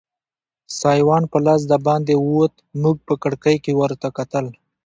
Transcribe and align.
سایوان 0.79 1.23
په 1.31 1.37
لاس 1.45 1.61
دباندې 1.73 2.15
ووت، 2.19 2.53
موږ 2.81 2.97
په 3.07 3.13
کړکۍ 3.23 3.57
کې 3.63 3.71
ورته 3.81 4.07
کتل. 4.17 4.45